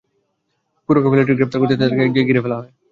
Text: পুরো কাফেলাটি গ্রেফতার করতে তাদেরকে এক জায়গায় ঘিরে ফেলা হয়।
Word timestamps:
পুরো 0.89 0.99
কাফেলাটি 1.03 1.31
গ্রেফতার 1.37 1.59
করতে 1.61 1.75
তাদেরকে 1.75 2.01
এক 2.01 2.09
জায়গায় 2.09 2.27
ঘিরে 2.29 2.43
ফেলা 2.43 2.57
হয়। 2.59 2.71